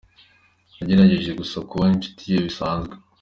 [0.77, 2.93] Nagerageje gusa kuba inshuti ye bisanzwe.